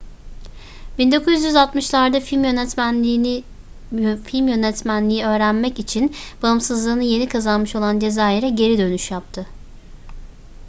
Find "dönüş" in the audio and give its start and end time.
8.77-9.11